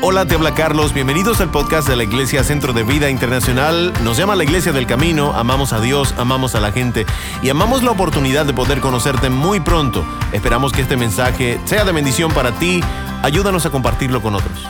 [0.00, 0.94] Hola, te habla Carlos.
[0.94, 3.92] Bienvenidos al podcast de la Iglesia Centro de Vida Internacional.
[4.04, 5.32] Nos llama la Iglesia del Camino.
[5.32, 7.04] Amamos a Dios, amamos a la gente
[7.42, 10.04] y amamos la oportunidad de poder conocerte muy pronto.
[10.32, 12.80] Esperamos que este mensaje sea de bendición para ti.
[13.22, 14.68] Ayúdanos a compartirlo con otros.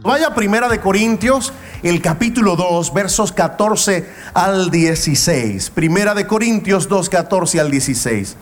[0.00, 5.68] Vaya primera de Corintios, el capítulo 2, versos 14 al 16.
[5.70, 8.34] Primera de Corintios 2, 14 al 16.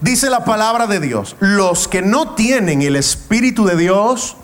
[0.00, 4.36] Dice la palabra de Dios, los que no tienen el Espíritu de Dios,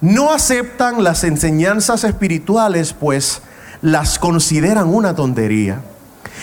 [0.00, 3.42] no aceptan las enseñanzas espirituales, pues
[3.82, 5.80] las consideran una tontería.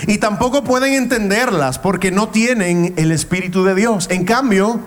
[0.07, 4.07] Y tampoco pueden entenderlas porque no tienen el Espíritu de Dios.
[4.09, 4.79] En cambio,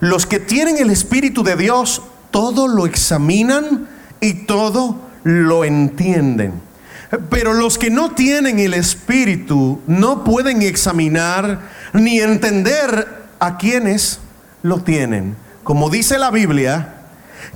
[0.00, 3.88] los que tienen el Espíritu de Dios, todo lo examinan
[4.20, 6.52] y todo lo entienden.
[7.30, 11.60] Pero los que no tienen el Espíritu no pueden examinar
[11.92, 14.18] ni entender a quienes
[14.62, 15.36] lo tienen.
[15.62, 17.03] Como dice la Biblia,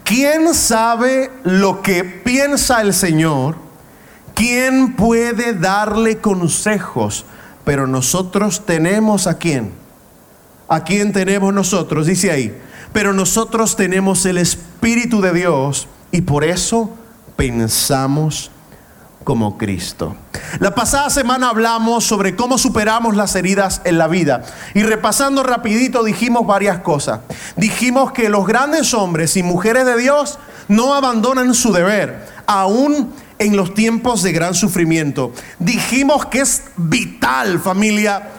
[0.04, 3.56] ¿Quién sabe lo que piensa el Señor?
[4.34, 7.24] ¿Quién puede darle consejos?
[7.64, 9.72] Pero nosotros tenemos a quién?
[10.68, 12.06] ¿A quién tenemos nosotros?
[12.06, 12.56] Dice ahí.
[12.92, 16.90] Pero nosotros tenemos el Espíritu de Dios y por eso
[17.36, 18.50] pensamos
[19.28, 20.16] como Cristo.
[20.58, 26.02] La pasada semana hablamos sobre cómo superamos las heridas en la vida y repasando rapidito
[26.02, 27.20] dijimos varias cosas.
[27.54, 33.54] Dijimos que los grandes hombres y mujeres de Dios no abandonan su deber, aún en
[33.54, 35.34] los tiempos de gran sufrimiento.
[35.58, 38.30] Dijimos que es vital, familia,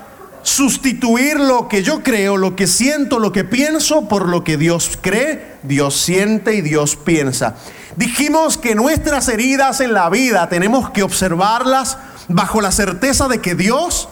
[0.42, 4.98] sustituir lo que yo creo, lo que siento, lo que pienso por lo que Dios
[5.00, 7.56] cree, Dios siente y Dios piensa.
[7.96, 13.56] Dijimos que nuestras heridas en la vida tenemos que observarlas bajo la certeza de que
[13.56, 14.10] Dios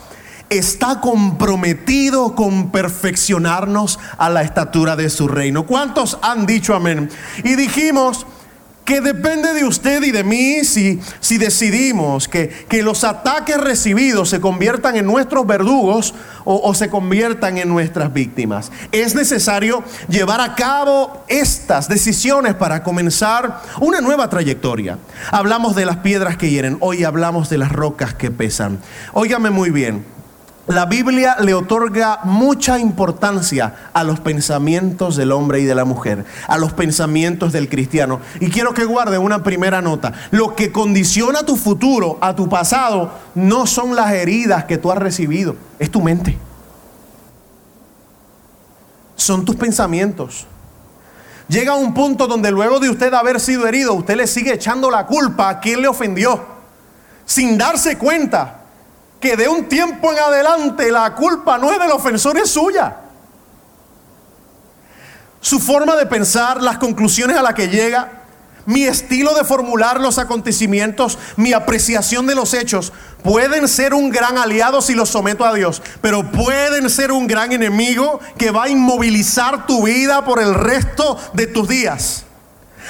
[0.50, 5.66] está comprometido con perfeccionarnos a la estatura de su reino.
[5.66, 7.10] ¿Cuántos han dicho amén?
[7.44, 8.26] Y dijimos
[8.88, 14.30] que depende de usted y de mí si, si decidimos que, que, los ataques recibidos
[14.30, 16.14] se conviertan en nuestros verdugos
[16.46, 18.72] o, o se conviertan en nuestras víctimas.
[18.94, 24.98] Es necesario llevar a cabo estas decisiones para comenzar una nueva trayectoria.
[25.32, 28.80] Hablamos de las piedras que hieren, hoy hablamos de las rocas que pesan.
[29.12, 30.17] Óigame muy bien.
[30.68, 36.26] La Biblia le otorga mucha importancia a los pensamientos del hombre y de la mujer,
[36.46, 38.20] a los pensamientos del cristiano.
[38.42, 40.12] Y quiero que guarde una primera nota.
[40.30, 44.98] Lo que condiciona tu futuro, a tu pasado, no son las heridas que tú has
[44.98, 46.38] recibido, es tu mente.
[49.16, 50.48] Son tus pensamientos.
[51.48, 55.06] Llega un punto donde luego de usted haber sido herido, usted le sigue echando la
[55.06, 56.46] culpa a quien le ofendió,
[57.26, 58.57] sin darse cuenta
[59.20, 62.98] que de un tiempo en adelante la culpa no es del ofensor, es suya.
[65.42, 68.24] Su forma de pensar, las conclusiones a las que llega,
[68.66, 72.92] mi estilo de formular los acontecimientos, mi apreciación de los hechos,
[73.24, 77.54] pueden ser un gran aliado si los someto a Dios, pero pueden ser un gran
[77.54, 82.27] enemigo que va a inmovilizar tu vida por el resto de tus días.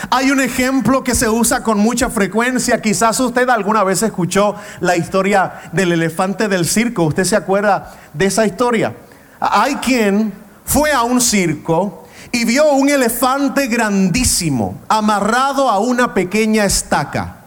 [0.09, 2.81] Hay un ejemplo que se usa con mucha frecuencia.
[2.81, 7.03] Quizás usted alguna vez escuchó la historia del elefante del circo.
[7.03, 8.95] ¿Usted se acuerda de esa historia?
[9.39, 10.33] Hay quien
[10.65, 17.37] fue a un circo y vio un elefante grandísimo amarrado a una pequeña estaca.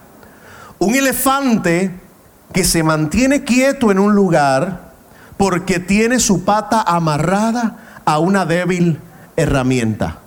[0.79, 1.91] Un elefante
[2.53, 4.91] que se mantiene quieto en un lugar
[5.37, 8.99] porque tiene su pata amarrada a una débil
[9.35, 10.20] herramienta.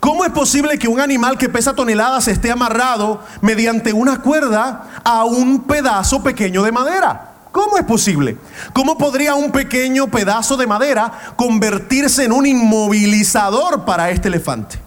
[0.00, 5.24] ¿Cómo es posible que un animal que pesa toneladas esté amarrado mediante una cuerda a
[5.24, 7.34] un pedazo pequeño de madera?
[7.50, 8.36] ¿Cómo es posible?
[8.72, 14.78] ¿Cómo podría un pequeño pedazo de madera convertirse en un inmovilizador para este elefante?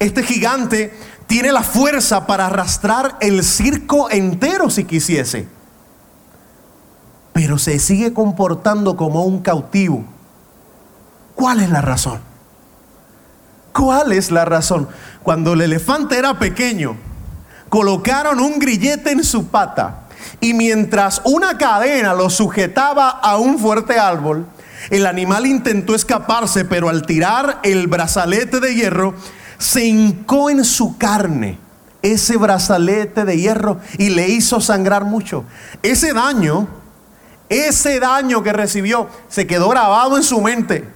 [0.00, 5.46] Este gigante tiene la fuerza para arrastrar el circo entero si quisiese,
[7.32, 10.04] pero se sigue comportando como un cautivo.
[11.34, 12.33] ¿Cuál es la razón?
[13.74, 14.88] ¿Cuál es la razón?
[15.24, 16.96] Cuando el elefante era pequeño,
[17.68, 20.04] colocaron un grillete en su pata
[20.40, 24.46] y mientras una cadena lo sujetaba a un fuerte árbol,
[24.90, 29.14] el animal intentó escaparse, pero al tirar el brazalete de hierro,
[29.58, 31.58] se hincó en su carne
[32.00, 35.44] ese brazalete de hierro y le hizo sangrar mucho.
[35.82, 36.68] Ese daño,
[37.48, 40.93] ese daño que recibió, se quedó grabado en su mente.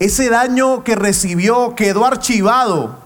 [0.00, 2.98] Ese daño que recibió quedó archivado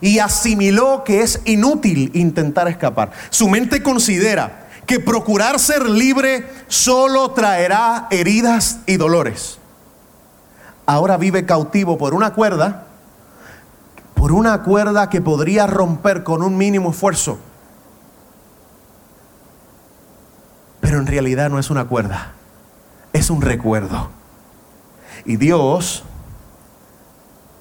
[0.00, 3.12] y asimiló que es inútil intentar escapar.
[3.30, 9.58] Su mente considera que procurar ser libre solo traerá heridas y dolores.
[10.86, 12.88] Ahora vive cautivo por una cuerda
[14.18, 17.38] por una cuerda que podría romper con un mínimo esfuerzo.
[20.80, 22.32] Pero en realidad no es una cuerda,
[23.12, 24.10] es un recuerdo.
[25.24, 26.02] Y Dios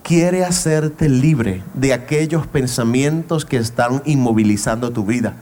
[0.08, 5.34] quiere hacerte libre de aquellos pensamientos que están inmovilizando tu vida.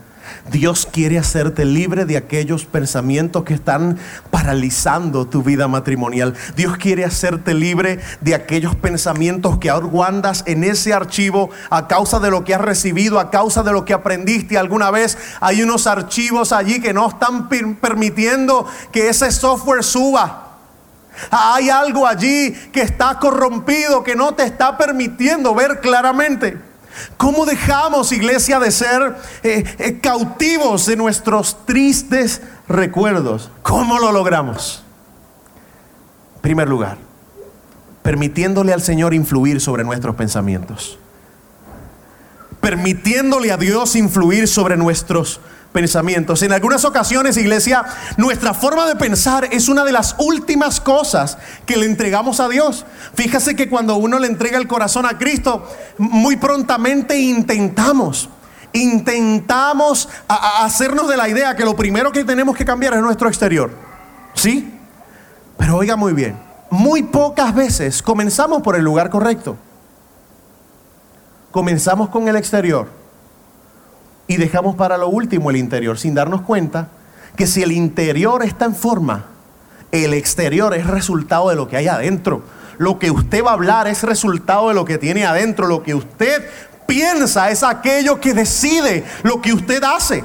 [0.52, 4.00] Dios quiere hacerte libre de aquellos pensamientos que están
[4.32, 6.34] paralizando tu vida matrimonial.
[6.56, 12.20] Dios quiere hacerte libre de aquellos pensamientos que ahora guardas en ese archivo a causa
[12.20, 15.16] de lo que has recibido, a causa de lo que aprendiste alguna vez.
[15.42, 20.45] Hay unos archivos allí que no están permitiendo que ese software suba.
[21.32, 26.58] Hay algo allí que está corrompido, que no te está permitiendo ver claramente.
[27.18, 33.52] ¿Cómo dejamos, iglesia, de ser eh, eh, cautivos de nuestros tristes recuerdos?
[33.64, 34.84] ¿Cómo lo logramos?
[36.36, 36.98] En primer lugar,
[38.02, 41.00] permitiéndole al Señor influir sobre nuestros pensamientos.
[42.62, 45.40] Permitiéndole a Dios influir sobre nuestros
[45.76, 46.42] pensamientos.
[46.42, 47.84] En algunas ocasiones, iglesia,
[48.16, 52.86] nuestra forma de pensar es una de las últimas cosas que le entregamos a Dios.
[53.14, 58.30] Fíjese que cuando uno le entrega el corazón a Cristo, muy prontamente intentamos
[58.72, 63.72] intentamos hacernos de la idea que lo primero que tenemos que cambiar es nuestro exterior.
[64.34, 64.78] ¿Sí?
[65.58, 66.38] Pero oiga muy bien,
[66.70, 69.58] muy pocas veces comenzamos por el lugar correcto.
[71.52, 73.05] Comenzamos con el exterior
[74.28, 76.90] y dejamos para lo último el interior, sin darnos cuenta
[77.36, 79.26] que si el interior está en forma,
[79.92, 82.44] el exterior es resultado de lo que hay adentro.
[82.78, 85.68] Lo que usted va a hablar es resultado de lo que tiene adentro.
[85.68, 86.50] Lo que usted
[86.86, 90.24] piensa es aquello que decide lo que usted hace.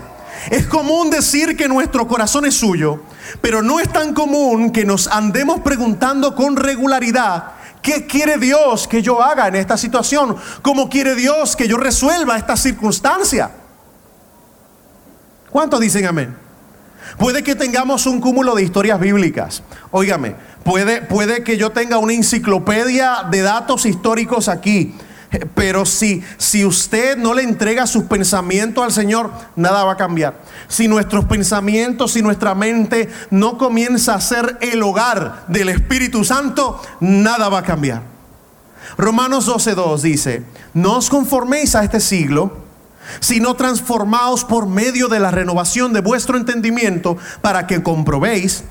[0.51, 3.03] Es común decir que nuestro corazón es suyo,
[3.41, 9.01] pero no es tan común que nos andemos preguntando con regularidad ¿Qué quiere Dios que
[9.01, 10.37] yo haga en esta situación?
[10.61, 13.51] ¿Cómo quiere Dios que yo resuelva esta circunstancia?
[15.51, 16.37] ¿Cuántos dicen amén?
[17.19, 19.63] Puede que tengamos un cúmulo de historias bíblicas.
[19.91, 24.95] Óigame, puede, puede que yo tenga una enciclopedia de datos históricos aquí.
[25.55, 30.41] Pero si, si usted no le entrega sus pensamientos al Señor, nada va a cambiar.
[30.67, 36.83] Si nuestros pensamientos, si nuestra mente no comienza a ser el hogar del Espíritu Santo,
[36.99, 38.03] nada va a cambiar.
[38.99, 40.43] Romanos 12.2 dice,
[40.75, 42.70] no os conforméis a este siglo,
[43.21, 48.65] sino transformaos por medio de la renovación de vuestro entendimiento para que comprobéis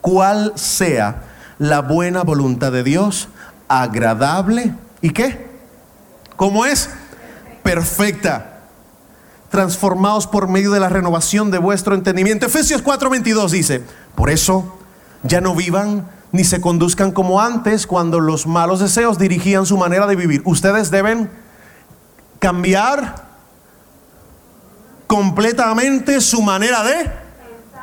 [0.00, 1.22] cuál sea
[1.58, 3.28] la buena voluntad de Dios,
[3.68, 5.48] agradable y qué?
[6.36, 6.90] ¿Cómo es?
[7.62, 8.60] Perfecta.
[9.50, 12.46] Transformaos por medio de la renovación de vuestro entendimiento.
[12.46, 13.82] Efesios 4:22 dice,
[14.14, 14.76] por eso
[15.22, 20.08] ya no vivan ni se conduzcan como antes cuando los malos deseos dirigían su manera
[20.08, 20.42] de vivir.
[20.44, 21.30] Ustedes deben
[22.40, 23.23] cambiar
[25.14, 27.08] completamente su manera de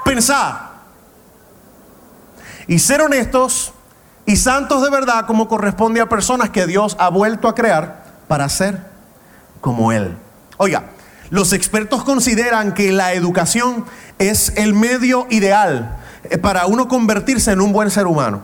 [0.03, 0.71] pensar.
[2.67, 3.71] Y ser honestos
[4.25, 8.49] y santos de verdad como corresponde a personas que Dios ha vuelto a crear para
[8.49, 8.85] ser
[9.61, 10.17] como Él.
[10.57, 10.89] Oiga,
[11.29, 13.85] los expertos consideran que la educación
[14.19, 18.41] es el medio ideal eh, para uno convertirse en un buen ser humano.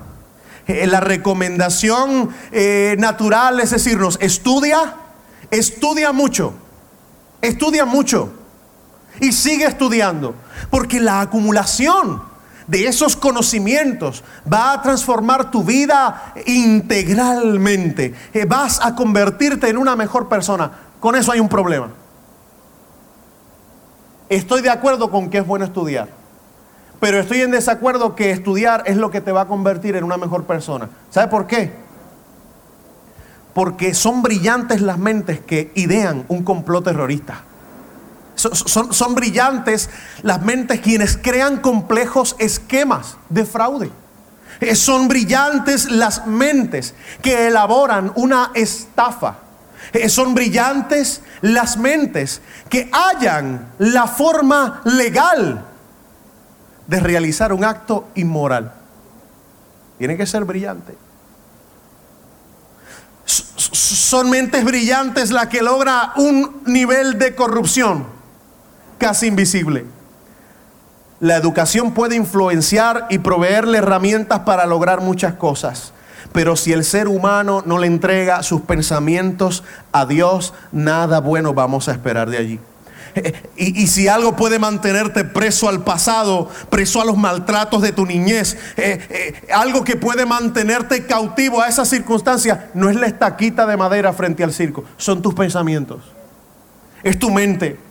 [0.66, 4.96] Eh, la recomendación eh, natural es decirnos, estudia,
[5.52, 6.54] estudia mucho,
[7.42, 8.32] estudia mucho
[9.20, 10.36] y sigue estudiando,
[10.70, 12.22] porque la acumulación
[12.68, 18.14] de esos conocimientos va a transformar tu vida integralmente.
[18.34, 20.72] Eh, vas a convertirte en una mejor persona.
[21.00, 21.90] Con eso hay un problema.
[24.30, 26.10] Estoy de acuerdo con que es bueno estudiar,
[27.00, 30.18] pero estoy en desacuerdo que estudiar es lo que te va a convertir en una
[30.18, 30.90] mejor persona.
[31.10, 31.72] ¿Sabe por qué?
[33.54, 37.44] Porque son brillantes las mentes que idean un complot terrorista.
[38.38, 39.90] Son, brillantes
[40.22, 43.92] las mentes quienes crean complejos esquemas de fraude.
[44.62, 49.40] Eh, son brillantes las mentes que elaboran una estafa.
[49.92, 55.66] Eh, son brillantes las mentes que hallan la forma legal
[56.86, 58.72] de realizar un acto inmoral.
[59.98, 60.96] Tiene que ser brillante.
[63.26, 68.17] Son mentes brillantes las que logra un nivel de corrupción
[68.98, 69.86] casi invisible.
[71.20, 75.94] La educación puede influenciar y proveerle herramientas para lograr muchas cosas.
[76.32, 81.88] Pero si el ser humano no le entrega sus pensamientos a Dios, nada bueno vamos
[81.88, 82.60] a esperar de allí.
[83.58, 88.56] Y, si algo puede mantenerte preso al pasado, preso a los maltratos de tu niñez,
[88.78, 93.78] eh, eh, algo que puede mantenerte cautivo a esas circunstancias, no es la estaquita de
[93.78, 96.04] madera frente al circo, son tus pensamientos.
[97.02, 97.87] Es tu mente.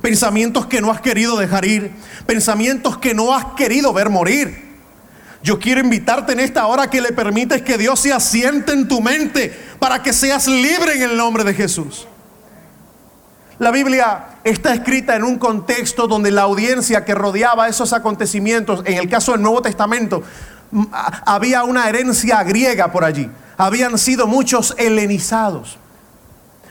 [0.00, 1.92] Pensamientos que no has querido dejar ir,
[2.26, 4.64] pensamientos que no has querido ver morir.
[5.42, 9.02] Yo quiero invitarte en esta hora que le permites que Dios se asiente en tu
[9.02, 12.08] mente para que seas libre en el nombre de Jesús.
[13.58, 18.98] La Biblia está escrita en un contexto donde la audiencia que rodeaba esos acontecimientos, en
[18.98, 20.22] el caso del Nuevo Testamento,
[21.24, 23.30] había una herencia griega por allí.
[23.56, 25.78] Habían sido muchos helenizados.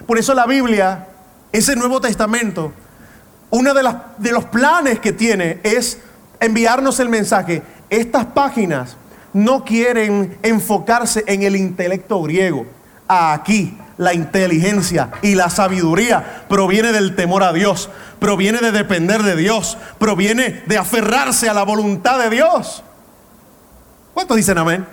[0.06, 1.08] Por eso la Biblia,
[1.52, 2.74] ese Nuevo Testamento,
[3.54, 6.00] uno de, los planes que tiene es
[6.40, 7.62] enviarnos el mensaje.
[7.88, 8.98] Estas páginas
[9.32, 12.66] no quieren enfocarse en el intelecto griego.
[13.08, 19.36] Aquí la inteligencia y la sabiduría proviene del temor a Dios, proviene de depender de
[19.36, 22.84] Dios, proviene de aferrarse a la voluntad de Dios.
[24.16, 24.84] ¿Cuántos dicen amén?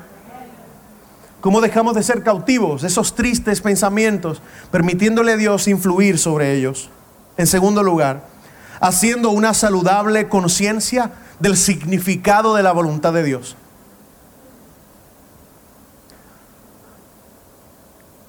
[1.40, 6.90] ¿Cómo dejamos de ser cautivos esos tristes pensamientos, permitiéndole a Dios influir sobre ellos?
[7.38, 8.28] En segundo lugar,
[8.80, 13.56] haciendo una saludable conciencia del significado de la voluntad de Dios.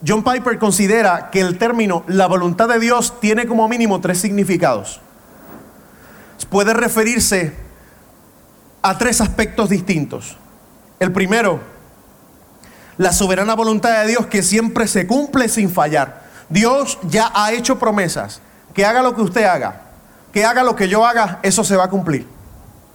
[0.05, 5.00] John Piper considera que el término la voluntad de Dios tiene como mínimo tres significados.
[6.50, 7.55] Puede referirse
[8.81, 10.36] a tres aspectos distintos.
[11.00, 11.62] El primero,
[12.98, 16.24] la soberana voluntad de Dios que siempre se cumple sin fallar.
[16.50, 18.41] Dios ya ha hecho promesas.
[18.74, 19.91] Que haga lo que usted haga,
[20.32, 22.28] que haga lo que yo haga, eso se va a cumplir.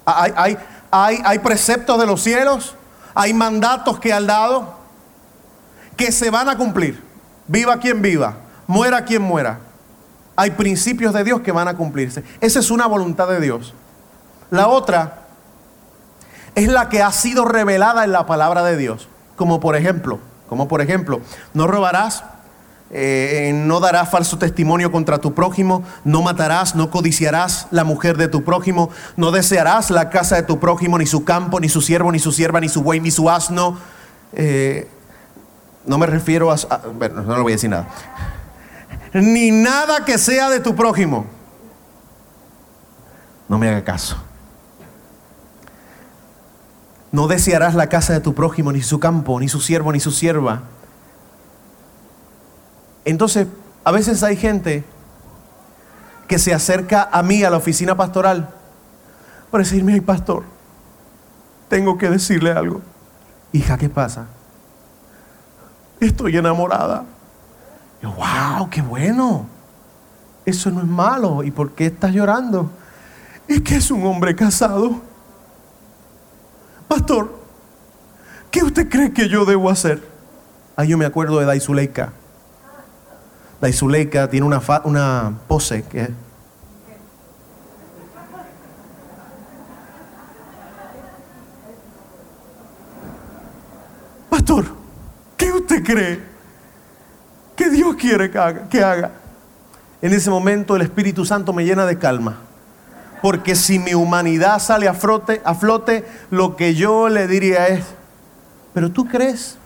[0.04, 0.58] Hay, hay,
[0.90, 2.74] hay, hay preceptos de los cielos,
[3.14, 4.74] hay mandatos que ha dado,
[5.96, 7.02] que se van a cumplir.
[7.46, 9.60] Viva quien viva, muera quien muera.
[10.36, 12.22] Hay principios de Dios que van a cumplirse.
[12.40, 13.74] Esa es una voluntad de Dios.
[14.50, 15.22] La otra
[16.54, 19.08] es la que ha sido revelada en la palabra de Dios.
[19.36, 21.20] Como por ejemplo, como por ejemplo,
[21.54, 22.24] no robarás,
[22.90, 28.28] eh, no darás falso testimonio contra tu prójimo, no matarás, no codiciarás la mujer de
[28.28, 32.12] tu prójimo, no desearás la casa de tu prójimo, ni su campo, ni su siervo,
[32.12, 33.76] ni su sierva, ni su buey, ni su asno.
[34.32, 34.88] Eh,
[35.84, 36.56] no me refiero a,
[36.96, 37.88] Bueno, no le voy a decir nada.
[39.12, 41.26] Ni nada que sea de tu prójimo.
[43.48, 44.16] No me haga caso.
[47.12, 50.10] No desearás la casa de tu prójimo, ni su campo, ni su siervo, ni su
[50.10, 50.62] sierva.
[53.06, 53.46] Entonces,
[53.84, 54.84] a veces hay gente
[56.26, 58.50] que se acerca a mí, a la oficina pastoral,
[59.50, 60.42] para decirme, ay pastor,
[61.68, 62.82] tengo que decirle algo.
[63.52, 64.26] Hija, ¿qué pasa?
[66.00, 67.04] estoy enamorada.
[68.02, 69.46] Yo, wow, qué bueno.
[70.44, 71.44] Eso no es malo.
[71.44, 72.70] ¿Y por qué estás llorando?
[73.46, 75.00] Es que es un hombre casado.
[76.88, 77.38] Pastor,
[78.50, 80.06] ¿qué usted cree que yo debo hacer?
[80.76, 81.46] Ahí yo me acuerdo de
[83.60, 84.20] Daisuleika.
[84.26, 86.08] Daisuleika tiene una, una pose que
[94.30, 94.66] Pastor,
[95.36, 96.20] ¿Qué usted cree
[97.56, 99.10] que Dios quiere que haga, que haga?
[100.02, 102.36] En ese momento el Espíritu Santo me llena de calma.
[103.22, 107.84] Porque si mi humanidad sale a flote, a flote, lo que yo le diría es,
[108.74, 109.58] pero tú crees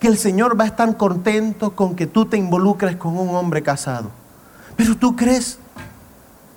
[0.00, 3.62] que el Señor va a estar contento con que tú te involucres con un hombre
[3.62, 4.10] casado.
[4.76, 5.58] Pero tú crees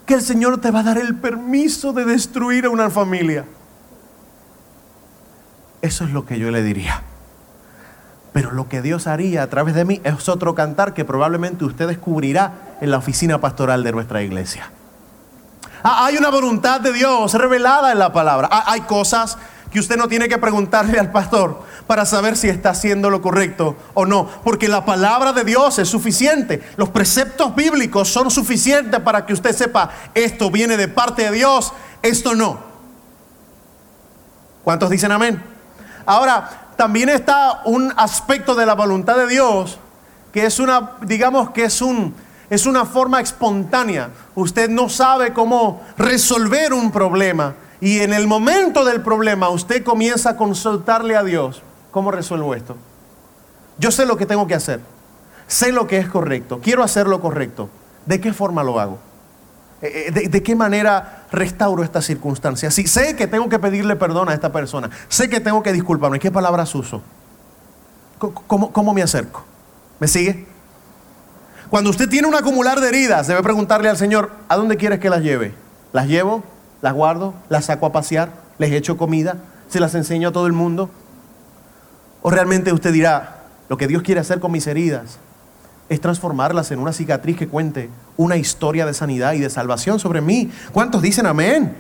[0.06, 3.46] que el Señor te va a dar el permiso de destruir a una familia.
[5.82, 7.04] Eso es lo que yo le diría.
[8.32, 11.88] Pero lo que Dios haría a través de mí es otro cantar que probablemente usted
[11.88, 14.72] descubrirá en la oficina pastoral de nuestra iglesia.
[15.84, 18.48] Ah, hay una voluntad de Dios revelada en la palabra.
[18.50, 19.38] Ah, hay cosas
[19.70, 23.76] que usted no tiene que preguntarle al pastor para saber si está haciendo lo correcto
[23.94, 26.62] o no, porque la palabra de Dios es suficiente.
[26.78, 31.74] Los preceptos bíblicos son suficientes para que usted sepa, esto viene de parte de Dios,
[32.02, 32.60] esto no.
[34.64, 35.44] ¿Cuántos dicen amén?
[36.06, 39.80] Ahora, también está un aspecto de la voluntad de Dios
[40.34, 42.16] que es una, digamos que es un,
[42.50, 44.10] es una forma espontánea.
[44.34, 50.32] Usted no sabe cómo resolver un problema y en el momento del problema usted comienza
[50.32, 51.62] a consultarle a Dios.
[51.94, 52.76] ¿Cómo resuelvo esto?
[53.78, 54.82] Yo sé lo que tengo que hacer.
[55.48, 56.60] Sé lo que es correcto.
[56.60, 57.70] Quiero hacer lo correcto.
[58.08, 58.98] ¿De qué forma lo hago?
[59.84, 62.72] Eh, eh, ¿De, qué manera restauro esta circunstancia?
[62.72, 66.20] Si sé que tengo que pedirle perdón a esta persona, sé que tengo que disculparme,
[66.20, 67.04] ¿qué palabras uso?
[68.18, 69.46] ¿Cómo, cómo me acerco?
[70.00, 70.48] ¿Me sigue?
[71.70, 75.12] Cuando usted tiene un acumular de heridas, debe preguntarle al Señor, ¿a dónde quieres que
[75.12, 75.54] las lleve?
[75.92, 76.44] ¿Las llevo?
[76.82, 77.36] ¿Las guardo?
[77.50, 78.32] ¿Las saco a pasear?
[78.58, 79.38] ¿Les echo comida?
[79.70, 80.90] ¿Se las enseño a todo el mundo?
[82.24, 85.20] ¿O realmente usted dirá, lo que Dios quiere hacer con mis heridas
[85.90, 90.22] es transformarlas en una cicatriz que cuente una historia de sanidad y de salvación sobre
[90.22, 90.50] mí?
[90.72, 91.76] ¿Cuántos dicen amén?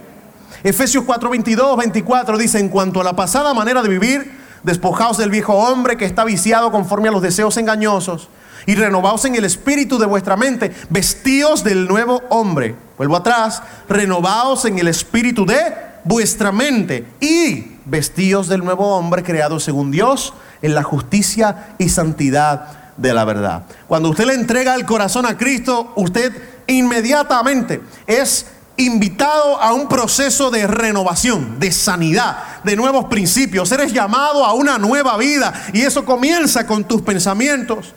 [0.61, 5.29] Efesios 4, 22, 24 dice, en cuanto a la pasada manera de vivir, despojaos del
[5.29, 8.27] viejo hombre que está viciado conforme a los deseos engañosos
[8.65, 12.75] y renovaos en el espíritu de vuestra mente, vestíos del nuevo hombre.
[12.97, 15.73] Vuelvo atrás, renovaos en el espíritu de
[16.03, 22.93] vuestra mente y vestíos del nuevo hombre creado según Dios en la justicia y santidad
[22.97, 23.63] de la verdad.
[23.87, 26.31] Cuando usted le entrega el corazón a Cristo, usted
[26.67, 28.47] inmediatamente es
[28.77, 33.71] invitado a un proceso de renovación, de sanidad, de nuevos principios.
[33.71, 37.93] Eres llamado a una nueva vida y eso comienza con tus pensamientos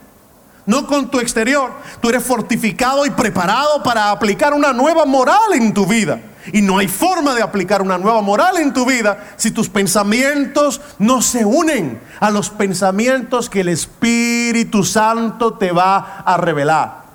[0.66, 1.72] no con tu exterior.
[2.00, 6.20] Tú eres fortificado y preparado para aplicar una nueva moral en tu vida.
[6.52, 10.80] Y no hay forma de aplicar una nueva moral en tu vida si tus pensamientos
[10.98, 17.06] no se unen a los pensamientos que el Espíritu Santo te va a revelar.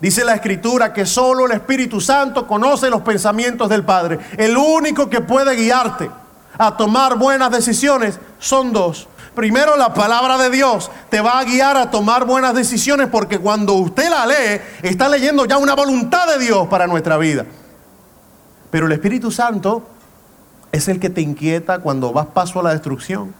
[0.00, 4.18] Dice la escritura que solo el Espíritu Santo conoce los pensamientos del Padre.
[4.38, 6.10] El único que puede guiarte
[6.56, 9.08] a tomar buenas decisiones son dos.
[9.34, 13.74] Primero la palabra de Dios te va a guiar a tomar buenas decisiones porque cuando
[13.74, 17.44] usted la lee, está leyendo ya una voluntad de Dios para nuestra vida.
[18.70, 19.82] Pero el Espíritu Santo
[20.72, 23.34] es el que te inquieta cuando vas paso a la destrucción.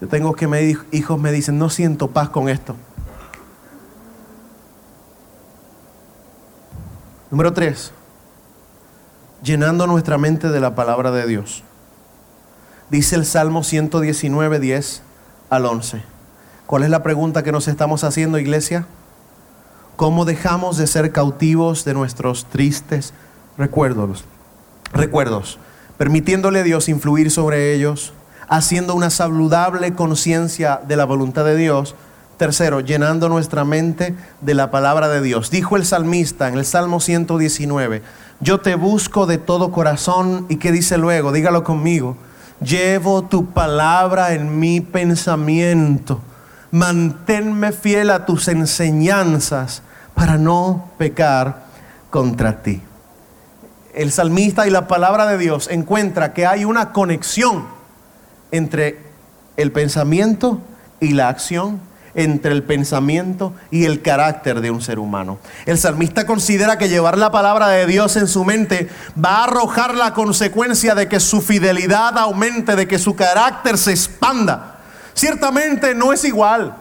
[0.00, 2.74] Yo tengo que me, hijos me dicen, no siento paz con esto.
[7.30, 7.92] Número tres,
[9.42, 11.62] llenando nuestra mente de la palabra de Dios.
[12.88, 15.02] Dice el Salmo 119, 10
[15.48, 16.02] al 11.
[16.66, 18.86] ¿Cuál es la pregunta que nos estamos haciendo, iglesia?
[20.00, 23.12] ¿Cómo dejamos de ser cautivos de nuestros tristes
[23.58, 24.24] recuerdos?
[24.94, 25.58] Recuerdos,
[25.98, 28.14] permitiéndole a Dios influir sobre ellos,
[28.48, 31.96] haciendo una saludable conciencia de la voluntad de Dios.
[32.38, 35.50] Tercero, llenando nuestra mente de la palabra de Dios.
[35.50, 38.00] Dijo el salmista en el Salmo 119,
[38.40, 40.46] yo te busco de todo corazón.
[40.48, 41.30] ¿Y qué dice luego?
[41.30, 42.16] Dígalo conmigo
[42.64, 46.22] Llevo tu palabra en mi pensamiento.
[46.70, 49.82] Manténme fiel a tus enseñanzas
[50.20, 51.62] para no pecar
[52.10, 52.82] contra ti.
[53.94, 57.66] El salmista y la palabra de Dios encuentra que hay una conexión
[58.50, 58.98] entre
[59.56, 60.60] el pensamiento
[61.00, 61.80] y la acción
[62.14, 65.38] entre el pensamiento y el carácter de un ser humano.
[65.64, 69.94] El salmista considera que llevar la palabra de Dios en su mente va a arrojar
[69.94, 74.80] la consecuencia de que su fidelidad aumente, de que su carácter se expanda.
[75.14, 76.76] Ciertamente no es igual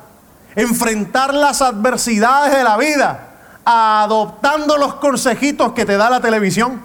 [0.58, 3.28] enfrentar las adversidades de la vida
[3.71, 6.82] adoptando los consejitos que te da la televisión.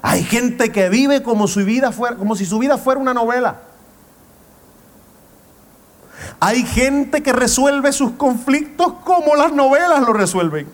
[0.00, 3.56] Hay gente que vive como, su vida como si su vida fuera una novela.
[6.38, 10.68] Hay gente que resuelve sus conflictos como las novelas lo resuelven.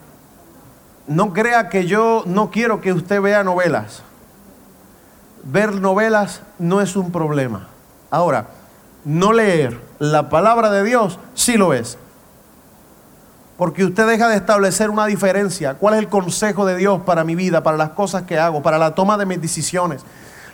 [1.06, 4.02] No crea que yo no quiero que usted vea novelas.
[5.44, 7.68] Ver novelas no es un problema.
[8.10, 8.48] Ahora,
[9.06, 11.96] no leer la palabra de Dios sí lo es.
[13.62, 15.74] Porque usted deja de establecer una diferencia.
[15.74, 18.76] ¿Cuál es el consejo de Dios para mi vida, para las cosas que hago, para
[18.76, 20.02] la toma de mis decisiones?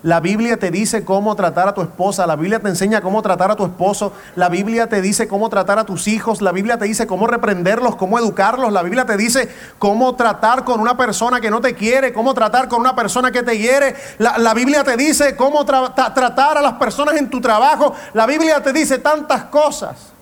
[0.02, 3.50] La Biblia te dice cómo tratar a tu esposa, la Biblia te enseña cómo tratar
[3.50, 6.84] a tu esposo, la Biblia te dice cómo tratar a tus hijos, la Biblia te
[6.84, 11.50] dice cómo reprenderlos, cómo educarlos, la Biblia te dice cómo tratar con una persona que
[11.50, 15.34] no te quiere, cómo tratar con una persona que te hiere, la, Biblia te dice
[15.34, 20.12] cómo tratar a las personas en tu trabajo, la Biblia te dice tantas cosas.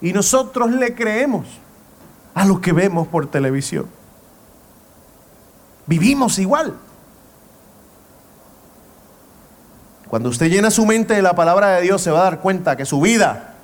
[0.00, 1.46] Y nosotros le creemos
[2.36, 3.86] a lo que vemos por televisión.
[5.86, 6.74] Vivimos igual.
[10.06, 12.76] Cuando usted llena su mente de la palabra de Dios, se va a dar cuenta
[12.76, 13.54] que su vida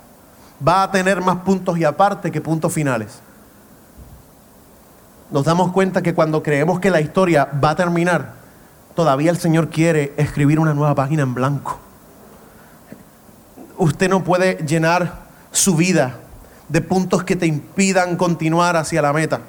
[0.67, 3.19] va a tener más puntos y aparte que puntos finales.
[5.29, 8.33] Nos damos cuenta que cuando creemos que la historia va a terminar,
[8.95, 11.77] todavía el Señor quiere escribir una nueva página en blanco.
[13.77, 16.22] Usted no puede llenar su vida
[16.73, 19.41] de puntos que te impidan continuar hacia la meta.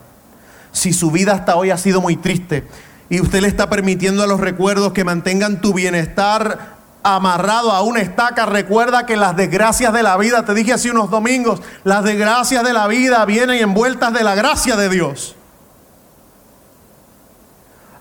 [0.73, 2.69] Si su vida hasta hoy ha sido muy triste
[3.09, 8.03] y usted le está permitiendo a los recuerdos que mantengan tu bienestar amarrado a una
[8.03, 8.45] estaca.
[8.45, 12.75] Recuerda que las desgracias de la vida, te dije hace unos domingos, las desgracias de
[12.75, 15.35] la vida vienen envueltas de la gracia de Dios.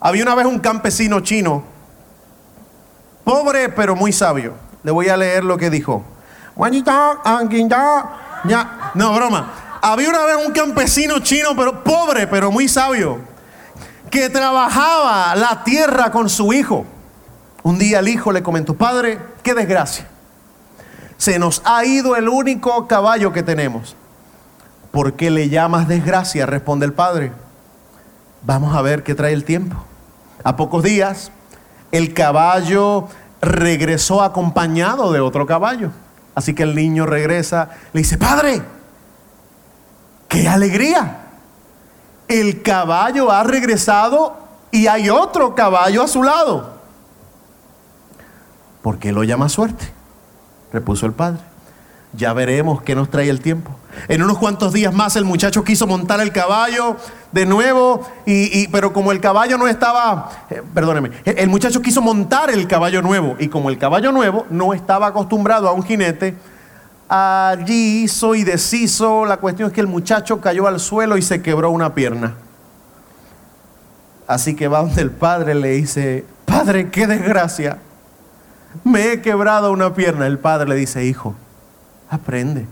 [0.01, 1.63] Había una vez un campesino chino,
[3.23, 4.55] pobre pero muy sabio.
[4.83, 6.03] Le voy a leer lo que dijo.
[8.43, 9.79] No, broma.
[9.81, 13.19] Había una vez un campesino chino, pero pobre, pero muy sabio,
[14.09, 16.85] que trabajaba la tierra con su hijo.
[17.63, 20.07] Un día el hijo le comentó, padre, qué desgracia.
[21.17, 23.95] Se nos ha ido el único caballo que tenemos.
[24.91, 26.45] ¿Por qué le llamas desgracia?
[26.45, 27.31] Responde el padre.
[28.43, 29.77] Vamos a ver qué trae el tiempo.
[30.43, 31.31] A pocos días,
[31.91, 33.07] el caballo
[33.41, 35.91] regresó acompañado de otro caballo.
[36.35, 38.63] Así que el niño regresa, le dice, padre,
[40.33, 41.27] ¡Qué alegría!
[42.27, 44.35] El caballo ha regresado
[44.71, 46.73] y hay otro caballo a su lado.
[48.81, 49.91] ¿Por qué lo llama suerte?
[50.71, 51.39] Repuso el padre.
[52.13, 53.75] Ya veremos qué nos trae el tiempo.
[54.07, 56.97] En unos cuantos días más el muchacho quiso montar el caballo
[57.31, 62.49] de nuevo, y, pero como el caballo no estaba, eh, perdóneme, el muchacho quiso montar
[62.49, 66.35] el caballo nuevo, y como el caballo nuevo no estaba acostumbrado a un jinete,
[67.07, 69.25] allí hizo y deshizo.
[69.25, 72.35] La cuestión es que el muchacho cayó al suelo y se quebró una pierna.
[74.27, 77.79] Así que va donde el padre le dice, padre, qué desgracia.
[78.83, 80.25] Me he quebrado una pierna.
[80.25, 81.35] El padre le dice, hijo,
[82.09, 82.65] aprende.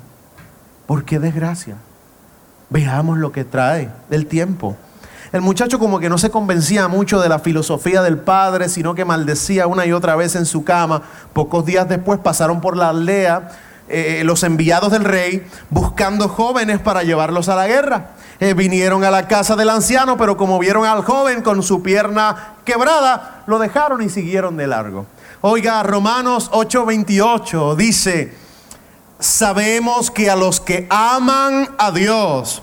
[0.92, 1.78] ¿Por qué desgracia?
[2.70, 4.76] Veamos lo que trae del tiempo.
[5.32, 9.06] El muchacho como que no se convencía mucho de la filosofía del padre, sino que
[9.06, 11.02] maldecía una y otra vez en su cama.
[11.32, 13.52] Pocos días después pasaron por la aldea
[13.88, 18.08] eh, los enviados del rey buscando jóvenes para llevarlos a la guerra.
[18.42, 22.56] Eh, vinieron a la casa del anciano, pero como vieron al joven con su pierna
[22.66, 25.06] quebrada, lo dejaron y siguieron de largo.
[25.40, 28.51] Oiga, Romanos 8:28 dice,
[29.22, 32.62] sabemos que a los que aman a Dios,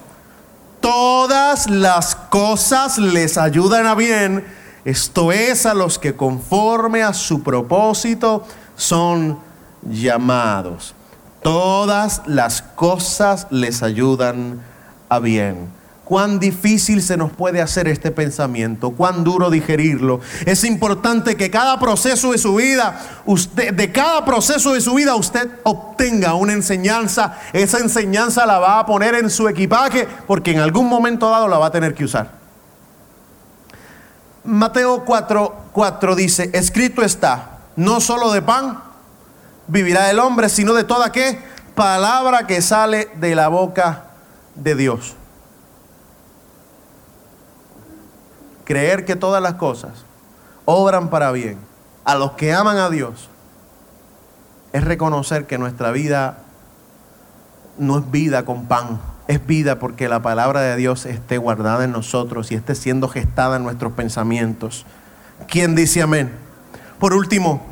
[0.80, 4.44] todas las cosas les ayudan a bien,
[4.84, 8.44] esto es a los que conforme a su propósito
[8.76, 9.38] son
[9.82, 10.94] llamados.
[11.42, 14.60] Todas las cosas les ayudan
[15.08, 15.77] a bien.
[16.08, 20.20] Cuán difícil se nos puede hacer este pensamiento, cuán duro digerirlo.
[20.46, 25.14] Es importante que cada proceso de su vida, usted, de cada proceso de su vida,
[25.16, 27.38] usted obtenga una enseñanza.
[27.52, 31.58] Esa enseñanza la va a poner en su equipaje porque en algún momento dado la
[31.58, 32.30] va a tener que usar.
[34.44, 38.82] Mateo 4, 4 dice, escrito está, no solo de pan
[39.66, 41.38] vivirá el hombre, sino de toda qué
[41.74, 44.04] palabra que sale de la boca
[44.54, 45.16] de Dios.
[48.68, 50.04] Creer que todas las cosas
[50.66, 51.56] obran para bien
[52.04, 53.30] a los que aman a Dios
[54.74, 56.40] es reconocer que nuestra vida
[57.78, 61.92] no es vida con pan, es vida porque la palabra de Dios esté guardada en
[61.92, 64.84] nosotros y esté siendo gestada en nuestros pensamientos.
[65.46, 66.30] ¿Quién dice amén?
[66.98, 67.64] Por último,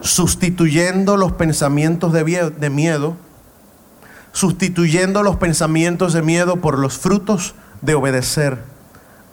[0.00, 3.16] sustituyendo los pensamientos de miedo,
[4.30, 8.73] sustituyendo los pensamientos de miedo por los frutos de obedecer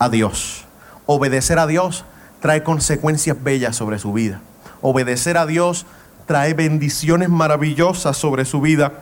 [0.01, 0.65] a Dios.
[1.05, 2.05] Obedecer a Dios
[2.39, 4.41] trae consecuencias bellas sobre su vida.
[4.81, 5.85] Obedecer a Dios
[6.25, 8.93] trae bendiciones maravillosas sobre su vida.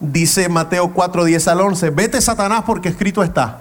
[0.00, 3.60] Dice Mateo 4, 10 al 11, vete Satanás porque escrito está,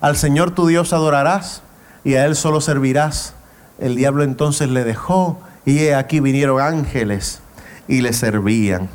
[0.00, 1.62] al Señor tu Dios adorarás
[2.02, 3.34] y a Él solo servirás.
[3.78, 7.40] El diablo entonces le dejó y aquí vinieron ángeles
[7.86, 8.88] y le servían.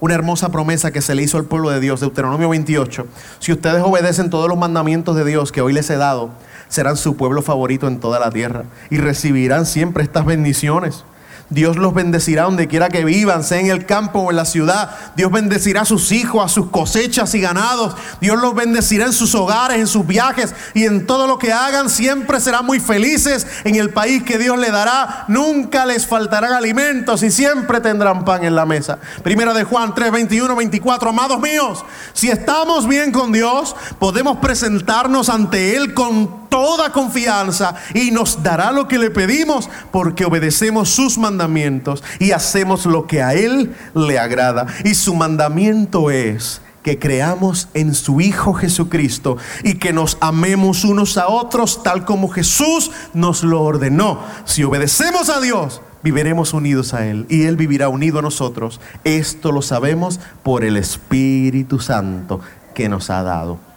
[0.00, 3.06] Una hermosa promesa que se le hizo al pueblo de Dios, Deuteronomio 28.
[3.40, 6.30] Si ustedes obedecen todos los mandamientos de Dios que hoy les he dado,
[6.68, 11.04] serán su pueblo favorito en toda la tierra y recibirán siempre estas bendiciones.
[11.50, 14.90] Dios los bendecirá donde quiera que vivan, sea en el campo o en la ciudad.
[15.16, 17.96] Dios bendecirá a sus hijos, a sus cosechas y ganados.
[18.20, 21.88] Dios los bendecirá en sus hogares, en sus viajes y en todo lo que hagan.
[21.88, 25.24] Siempre serán muy felices en el país que Dios le dará.
[25.28, 28.98] Nunca les faltarán alimentos y siempre tendrán pan en la mesa.
[29.22, 31.08] Primera de Juan 3, 21, 24.
[31.08, 38.10] Amados míos, si estamos bien con Dios, podemos presentarnos ante Él con toda confianza y
[38.10, 43.34] nos dará lo que le pedimos porque obedecemos sus mandamientos y hacemos lo que a
[43.34, 44.66] Él le agrada.
[44.84, 51.18] Y su mandamiento es que creamos en su Hijo Jesucristo y que nos amemos unos
[51.18, 54.20] a otros tal como Jesús nos lo ordenó.
[54.44, 58.80] Si obedecemos a Dios, viviremos unidos a Él y Él vivirá unido a nosotros.
[59.04, 62.40] Esto lo sabemos por el Espíritu Santo
[62.74, 63.67] que nos ha dado.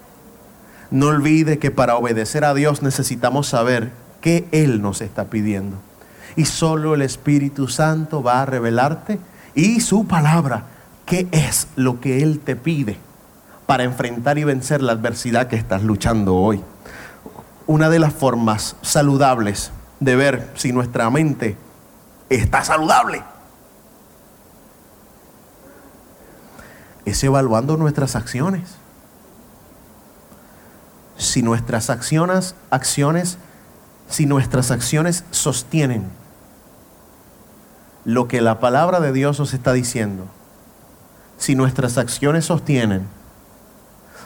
[0.92, 5.78] No olvide que para obedecer a Dios necesitamos saber qué Él nos está pidiendo.
[6.36, 9.20] Y solo el Espíritu Santo va a revelarte
[9.56, 10.66] y su palabra
[11.06, 12.98] qué es lo que Él te pide
[13.66, 16.62] para enfrentar y vencer la adversidad que estás luchando hoy.
[17.68, 21.56] Una de las formas saludables de ver si nuestra mente
[22.30, 23.24] está saludable
[27.06, 28.81] es evaluando nuestras acciones.
[31.22, 33.38] Si nuestras acciones, acciones,
[34.10, 36.10] si nuestras acciones sostienen
[38.06, 40.26] lo que la palabra de Dios nos está diciendo,
[41.38, 43.08] si nuestras acciones sostienen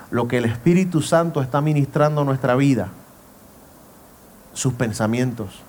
[0.09, 2.87] lo que el Espíritu Santo está ministrando a nuestra vida,
[4.53, 5.63] sus pensamientos,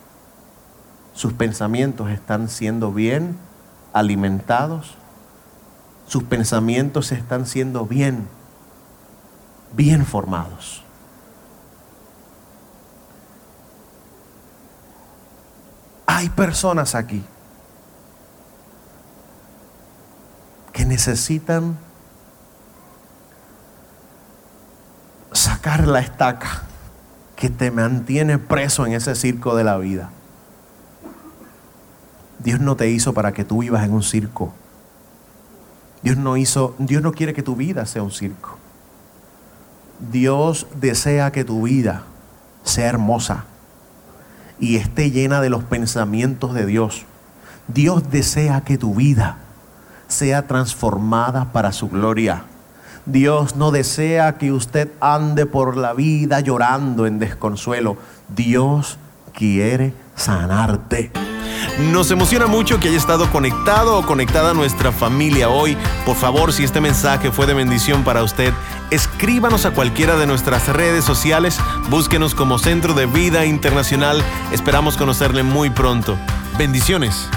[1.13, 3.37] sus pensamientos están siendo bien
[3.93, 4.95] alimentados,
[6.07, 8.29] sus pensamientos están siendo bien,
[9.75, 10.86] bien formados.
[16.17, 17.23] Hay personas aquí
[20.73, 21.77] que necesitan
[25.33, 26.63] sacar la estaca
[27.37, 30.09] que te mantiene preso en ese circo de la vida.
[32.39, 34.55] Dios no te hizo para que tú vivas en un circo.
[36.03, 38.57] Dios no hizo, Dios no quiere que tu vida sea un circo.
[40.11, 42.05] Dios desea que tu vida
[42.65, 43.45] sea hermosa
[44.59, 47.05] y esté llena de los pensamientos de Dios.
[47.69, 49.39] Dios desea que tu vida
[50.09, 52.45] sea transformada para su gloria.
[53.07, 57.97] Dios no desea que usted ande por la vida llorando en desconsuelo.
[58.35, 58.99] Dios
[59.33, 61.26] quiere sanarte.
[61.79, 65.77] Nos emociona mucho que haya estado conectado o conectada a nuestra familia hoy.
[66.05, 68.53] Por favor, si este mensaje fue de bendición para usted,
[68.91, 74.23] escríbanos a cualquiera de nuestras redes sociales, búsquenos como Centro de Vida Internacional.
[74.53, 76.19] Esperamos conocerle muy pronto.
[76.59, 77.29] Bendiciones.